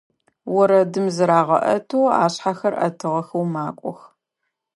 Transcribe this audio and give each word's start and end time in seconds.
Орэдым 0.59 1.05
зырагъэӀэтэу, 1.15 2.05
ашъхьэхэр 2.23 2.73
Ӏэтыгъэхэу 2.79 3.45
макӀох. 3.53 3.99